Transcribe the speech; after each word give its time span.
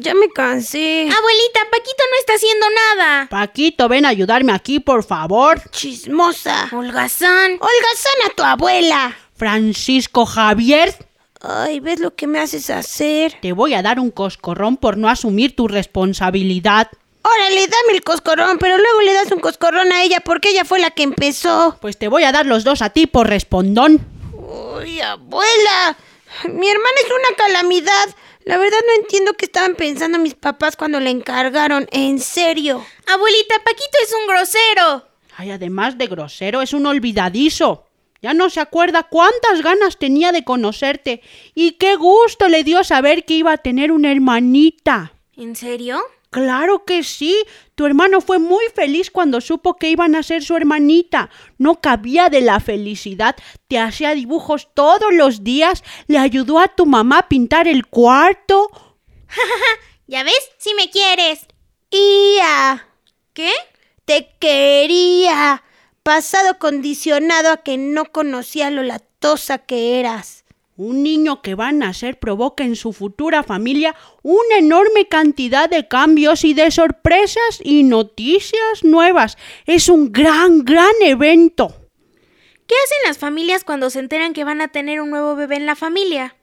Ya 0.00 0.14
me 0.14 0.28
cansé. 0.30 1.02
Abuelita, 1.02 1.60
Paquito 1.70 2.02
no 2.10 2.18
está 2.20 2.34
haciendo 2.34 2.66
nada. 2.96 3.26
Paquito, 3.30 3.88
ven 3.88 4.04
a 4.04 4.08
ayudarme 4.10 4.52
aquí, 4.52 4.80
por 4.80 5.04
favor. 5.04 5.60
Chismosa. 5.70 6.68
Holgazán. 6.72 7.52
Holgazán 7.52 8.26
a 8.26 8.34
tu 8.34 8.42
abuela. 8.42 9.16
Francisco 9.36 10.26
Javier, 10.26 10.94
Ay, 11.40 11.78
¿ves 11.78 12.00
lo 12.00 12.14
que 12.16 12.26
me 12.26 12.40
haces 12.40 12.68
hacer? 12.70 13.34
te 13.40 13.52
voy 13.52 13.74
a 13.74 13.82
dar 13.82 14.00
un 14.00 14.10
coscorrón 14.10 14.76
por 14.76 14.96
no 14.96 15.08
asumir 15.08 15.54
tu 15.54 15.68
responsabilidad. 15.68 16.88
Órale, 17.22 17.66
dame 17.68 17.92
el 17.92 18.02
coscorrón, 18.02 18.58
pero 18.58 18.76
luego 18.78 19.02
le 19.02 19.12
das 19.12 19.30
un 19.30 19.38
coscorrón 19.40 19.92
a 19.92 20.02
ella 20.02 20.20
porque 20.20 20.48
ella 20.50 20.64
fue 20.64 20.80
la 20.80 20.90
que 20.90 21.02
empezó. 21.04 21.76
Pues 21.80 21.96
te 21.98 22.08
voy 22.08 22.24
a 22.24 22.32
dar 22.32 22.46
los 22.46 22.64
dos 22.64 22.82
a 22.82 22.90
ti 22.90 23.06
por 23.06 23.28
respondón. 23.28 24.04
Uy, 24.32 25.00
abuela. 25.00 25.96
Mi 26.44 26.68
hermana 26.68 26.96
es 27.04 27.10
una 27.10 27.36
calamidad. 27.36 28.08
La 28.48 28.56
verdad 28.56 28.78
no 28.86 29.02
entiendo 29.02 29.34
qué 29.34 29.44
estaban 29.44 29.74
pensando 29.74 30.18
mis 30.18 30.34
papás 30.34 30.74
cuando 30.74 31.00
le 31.00 31.10
encargaron. 31.10 31.86
En 31.92 32.18
serio. 32.18 32.82
Abuelita, 33.06 33.56
Paquito 33.62 33.98
es 34.02 34.14
un 34.18 34.26
grosero. 34.26 35.06
Ay, 35.36 35.50
además 35.50 35.98
de 35.98 36.06
grosero, 36.06 36.62
es 36.62 36.72
un 36.72 36.86
olvidadizo. 36.86 37.84
Ya 38.22 38.32
no 38.32 38.48
se 38.48 38.60
acuerda 38.60 39.02
cuántas 39.02 39.60
ganas 39.60 39.98
tenía 39.98 40.32
de 40.32 40.44
conocerte 40.44 41.20
y 41.54 41.72
qué 41.72 41.96
gusto 41.96 42.48
le 42.48 42.64
dio 42.64 42.84
saber 42.84 43.26
que 43.26 43.34
iba 43.34 43.52
a 43.52 43.58
tener 43.58 43.92
una 43.92 44.10
hermanita. 44.10 45.12
¿En 45.36 45.54
serio? 45.54 46.00
Claro 46.30 46.84
que 46.84 47.02
sí. 47.04 47.36
Tu 47.74 47.86
hermano 47.86 48.20
fue 48.20 48.38
muy 48.38 48.64
feliz 48.74 49.10
cuando 49.10 49.40
supo 49.40 49.76
que 49.76 49.90
iban 49.90 50.14
a 50.14 50.22
ser 50.22 50.42
su 50.42 50.56
hermanita. 50.56 51.30
No 51.56 51.80
cabía 51.80 52.28
de 52.28 52.40
la 52.40 52.60
felicidad. 52.60 53.36
Te 53.66 53.78
hacía 53.78 54.14
dibujos 54.14 54.68
todos 54.74 55.12
los 55.12 55.42
días. 55.42 55.82
Le 56.06 56.18
ayudó 56.18 56.58
a 56.58 56.68
tu 56.68 56.86
mamá 56.86 57.20
a 57.20 57.28
pintar 57.28 57.66
el 57.66 57.86
cuarto. 57.86 58.68
¿Ya 60.06 60.22
ves? 60.22 60.50
Si 60.58 60.74
me 60.74 60.90
quieres. 60.90 61.46
Ia, 61.90 62.86
¿Qué? 63.32 63.50
te 64.04 64.34
quería. 64.38 65.62
Pasado 66.02 66.58
condicionado 66.58 67.52
a 67.52 67.58
que 67.58 67.76
no 67.76 68.06
conocía 68.06 68.70
lo 68.70 68.82
latosa 68.82 69.58
que 69.58 70.00
eras. 70.00 70.44
Un 70.78 71.02
niño 71.02 71.42
que 71.42 71.56
va 71.56 71.70
a 71.70 71.72
nacer 71.72 72.20
provoca 72.20 72.62
en 72.62 72.76
su 72.76 72.92
futura 72.92 73.42
familia 73.42 73.96
una 74.22 74.58
enorme 74.58 75.08
cantidad 75.08 75.68
de 75.68 75.88
cambios 75.88 76.44
y 76.44 76.54
de 76.54 76.70
sorpresas 76.70 77.60
y 77.64 77.82
noticias 77.82 78.84
nuevas. 78.84 79.36
Es 79.66 79.88
un 79.88 80.12
gran, 80.12 80.64
gran 80.64 80.94
evento. 81.02 81.74
¿Qué 82.68 82.76
hacen 82.84 82.98
las 83.08 83.18
familias 83.18 83.64
cuando 83.64 83.90
se 83.90 83.98
enteran 83.98 84.32
que 84.32 84.44
van 84.44 84.60
a 84.60 84.68
tener 84.68 85.00
un 85.00 85.10
nuevo 85.10 85.34
bebé 85.34 85.56
en 85.56 85.66
la 85.66 85.74
familia? 85.74 86.36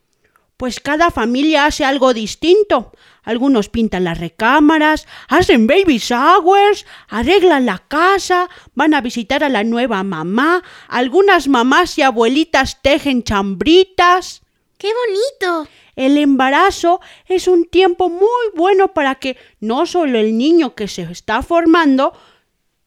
Pues 0.57 0.79
cada 0.79 1.11
familia 1.11 1.65
hace 1.65 1.83
algo 1.83 2.13
distinto. 2.13 2.93
Algunos 3.23 3.67
pintan 3.67 4.05
las 4.05 4.19
recámaras, 4.19 5.05
hacen 5.27 5.67
baby 5.67 5.97
showers, 5.97 6.85
arreglan 7.09 7.65
la 7.65 7.79
casa, 7.87 8.49
van 8.73 8.93
a 8.93 9.01
visitar 9.01 9.43
a 9.43 9.49
la 9.49 9.63
nueva 9.63 10.03
mamá, 10.03 10.63
algunas 10.87 11.47
mamás 11.47 11.97
y 11.97 12.03
abuelitas 12.03 12.81
tejen 12.81 13.23
chambritas. 13.23 14.43
¡Qué 14.77 14.91
bonito! 14.93 15.69
El 15.95 16.17
embarazo 16.17 17.01
es 17.27 17.47
un 17.47 17.65
tiempo 17.65 18.09
muy 18.09 18.51
bueno 18.55 18.93
para 18.93 19.15
que 19.15 19.37
no 19.59 19.85
solo 19.85 20.19
el 20.19 20.37
niño 20.37 20.75
que 20.75 20.87
se 20.87 21.01
está 21.03 21.41
formando 21.41 22.13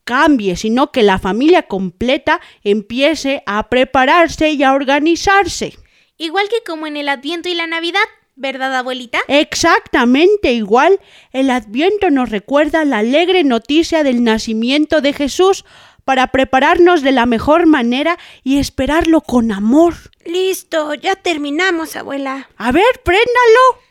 cambie, 0.04 0.56
sino 0.56 0.90
que 0.90 1.02
la 1.02 1.18
familia 1.18 1.64
completa 1.64 2.40
empiece 2.62 3.42
a 3.44 3.68
prepararse 3.68 4.52
y 4.52 4.62
a 4.62 4.72
organizarse. 4.72 5.74
Igual 6.18 6.48
que 6.48 6.62
como 6.66 6.86
en 6.88 6.96
el 6.96 7.08
Adviento 7.08 7.48
y 7.48 7.54
la 7.54 7.68
Navidad, 7.68 8.02
¿verdad, 8.34 8.74
abuelita? 8.76 9.20
Exactamente 9.28 10.52
igual, 10.52 11.00
el 11.32 11.48
Adviento 11.48 12.10
nos 12.10 12.30
recuerda 12.30 12.84
la 12.84 12.98
alegre 12.98 13.44
noticia 13.44 14.02
del 14.02 14.24
nacimiento 14.24 15.00
de 15.00 15.12
Jesús 15.12 15.64
para 16.04 16.28
prepararnos 16.28 17.02
de 17.02 17.12
la 17.12 17.26
mejor 17.26 17.66
manera 17.66 18.18
y 18.42 18.58
esperarlo 18.58 19.20
con 19.20 19.52
amor. 19.52 19.94
Listo, 20.24 20.94
ya 20.94 21.14
terminamos, 21.14 21.94
abuela. 21.96 22.48
A 22.56 22.72
ver, 22.72 23.02
préndalo. 23.04 23.82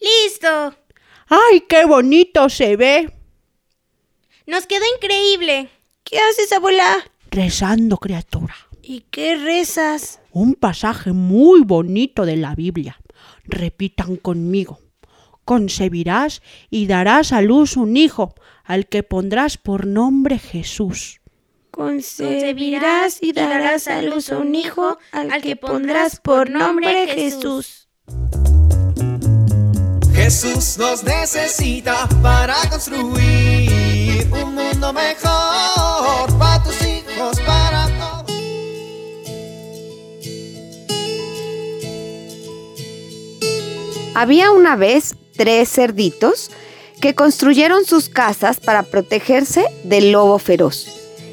¡Listo! 0.00 0.74
¡Ay, 1.28 1.60
qué 1.68 1.84
bonito 1.84 2.48
se 2.48 2.76
ve! 2.76 3.12
Nos 4.46 4.66
quedó 4.66 4.84
increíble. 4.96 5.68
¿Qué 6.02 6.18
haces, 6.18 6.52
abuela? 6.52 7.04
Rezando, 7.30 7.98
criatura. 7.98 8.54
¿Y 8.88 9.00
qué 9.10 9.34
rezas? 9.34 10.20
Un 10.30 10.54
pasaje 10.54 11.10
muy 11.10 11.62
bonito 11.62 12.24
de 12.24 12.36
la 12.36 12.54
Biblia. 12.54 13.00
Repitan 13.42 14.14
conmigo. 14.14 14.78
Concebirás 15.44 16.40
y 16.70 16.86
darás 16.86 17.32
a 17.32 17.42
luz 17.42 17.76
un 17.76 17.96
hijo, 17.96 18.36
al 18.62 18.86
que 18.86 19.02
pondrás 19.02 19.58
por 19.58 19.88
nombre 19.88 20.38
Jesús. 20.38 21.20
Concebirás 21.72 23.18
y 23.20 23.32
darás 23.32 23.88
a 23.88 24.02
luz 24.02 24.28
un 24.28 24.54
hijo 24.54 24.98
al 25.10 25.42
que 25.42 25.56
pondrás 25.56 26.20
por 26.20 26.48
nombre 26.48 27.08
Jesús. 27.08 27.88
Jesús 30.14 30.78
nos 30.78 31.02
necesita 31.02 32.08
para 32.22 32.54
construir 32.70 34.28
un 34.30 34.54
mundo 34.54 34.92
mejor 34.92 35.55
Había 44.18 44.50
una 44.50 44.76
vez 44.76 45.14
tres 45.36 45.68
cerditos 45.68 46.50
que 47.02 47.14
construyeron 47.14 47.84
sus 47.84 48.08
casas 48.08 48.60
para 48.60 48.82
protegerse 48.84 49.66
del 49.84 50.10
lobo 50.10 50.38
feroz. 50.38 50.86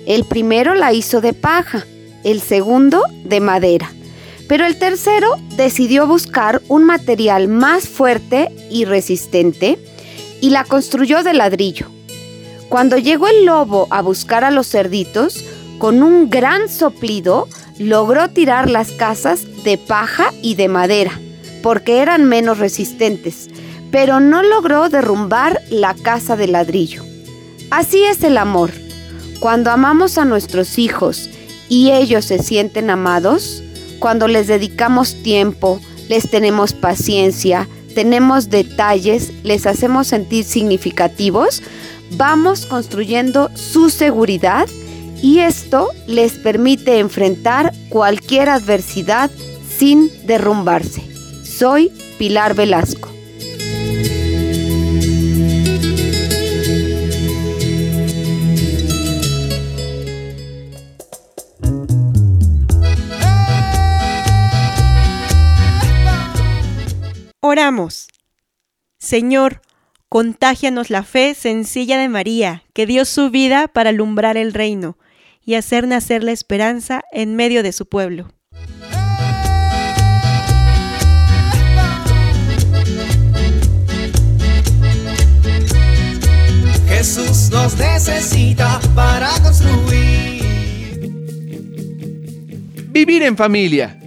El 0.05 0.25
primero 0.25 0.73
la 0.75 0.91
hizo 0.91 1.21
de 1.21 1.31
paja, 1.31 1.85
el 2.25 2.41
segundo 2.41 3.05
de 3.23 3.39
madera, 3.39 3.89
pero 4.49 4.65
el 4.65 4.77
tercero 4.77 5.37
decidió 5.55 6.07
buscar 6.07 6.61
un 6.67 6.83
material 6.83 7.47
más 7.47 7.87
fuerte 7.87 8.51
y 8.69 8.83
resistente 8.83 9.79
y 10.41 10.49
la 10.49 10.65
construyó 10.65 11.23
de 11.23 11.35
ladrillo. 11.35 11.87
Cuando 12.67 12.97
llegó 12.97 13.29
el 13.29 13.45
lobo 13.45 13.87
a 13.91 14.01
buscar 14.01 14.43
a 14.43 14.51
los 14.51 14.67
cerditos, 14.67 15.45
con 15.77 16.03
un 16.03 16.29
gran 16.29 16.67
soplido 16.67 17.47
logró 17.79 18.29
tirar 18.31 18.69
las 18.69 18.91
casas 18.91 19.63
de 19.63 19.77
paja 19.77 20.33
y 20.41 20.55
de 20.55 20.67
madera, 20.67 21.17
porque 21.63 21.99
eran 21.99 22.25
menos 22.25 22.59
resistentes, 22.59 23.49
pero 23.89 24.19
no 24.19 24.43
logró 24.43 24.89
derrumbar 24.89 25.59
la 25.71 25.95
casa 25.95 26.35
de 26.35 26.47
ladrillo. 26.47 27.03
Así 27.71 28.03
es 28.03 28.23
el 28.23 28.37
amor. 28.37 28.71
Cuando 29.39 29.71
amamos 29.71 30.19
a 30.19 30.25
nuestros 30.25 30.77
hijos 30.77 31.29
y 31.69 31.91
ellos 31.91 32.25
se 32.25 32.37
sienten 32.37 32.91
amados, 32.91 33.63
cuando 33.97 34.27
les 34.27 34.47
dedicamos 34.47 35.15
tiempo, 35.23 35.79
les 36.09 36.29
tenemos 36.29 36.73
paciencia, 36.73 37.67
tenemos 37.95 38.49
detalles, 38.49 39.31
les 39.43 39.65
hacemos 39.65 40.07
sentir 40.07 40.43
significativos, 40.43 41.63
vamos 42.17 42.65
construyendo 42.65 43.49
su 43.55 43.89
seguridad 43.89 44.67
y 45.21 45.39
esto 45.39 45.89
les 46.07 46.33
permite 46.33 46.99
enfrentar 46.99 47.73
cualquier 47.89 48.49
adversidad 48.49 49.31
sin 49.77 50.11
derrumbarse. 50.25 51.12
Soy 51.63 51.93
Pilar 52.19 52.55
Velasco. 52.55 53.09
Oramos. 67.39 68.09
Señor, 68.99 69.61
contágianos 70.09 70.89
la 70.89 71.03
fe 71.03 71.33
sencilla 71.33 71.97
de 71.97 72.09
María, 72.09 72.63
que 72.73 72.85
dio 72.85 73.05
su 73.05 73.29
vida 73.29 73.69
para 73.69 73.91
alumbrar 73.91 74.35
el 74.35 74.51
reino 74.51 74.97
y 75.45 75.53
hacer 75.53 75.87
nacer 75.87 76.25
la 76.25 76.33
esperanza 76.33 77.03
en 77.13 77.37
medio 77.37 77.63
de 77.63 77.71
su 77.71 77.85
pueblo. 77.85 78.33
Necesita 87.77 88.79
para 88.95 89.29
construir. 89.41 90.43
Vivir 92.89 93.23
en 93.23 93.35
familia. 93.35 93.99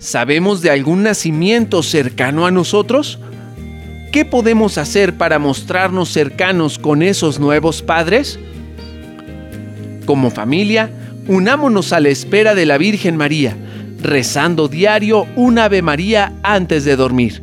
¿Sabemos 0.00 0.62
de 0.62 0.70
algún 0.70 1.02
nacimiento 1.02 1.82
cercano 1.82 2.46
a 2.46 2.50
nosotros? 2.50 3.18
¿Qué 4.12 4.24
podemos 4.24 4.78
hacer 4.78 5.16
para 5.16 5.38
mostrarnos 5.38 6.08
cercanos 6.08 6.78
con 6.78 7.02
esos 7.02 7.38
nuevos 7.38 7.82
padres? 7.82 8.38
Como 10.06 10.30
familia, 10.30 10.90
unámonos 11.26 11.92
a 11.92 12.00
la 12.00 12.08
espera 12.08 12.54
de 12.54 12.64
la 12.64 12.78
Virgen 12.78 13.16
María, 13.16 13.56
rezando 14.00 14.68
diario 14.68 15.26
un 15.36 15.58
Ave 15.58 15.82
María 15.82 16.32
antes 16.42 16.84
de 16.84 16.96
dormir. 16.96 17.42